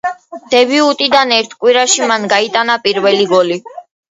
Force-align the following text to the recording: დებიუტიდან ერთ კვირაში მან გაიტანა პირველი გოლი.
დებიუტიდან 0.53 1.35
ერთ 1.35 1.53
კვირაში 1.65 2.09
მან 2.13 2.27
გაიტანა 2.35 2.81
პირველი 2.89 3.31
გოლი. 3.37 3.63